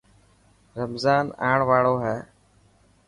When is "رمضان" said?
0.79-1.25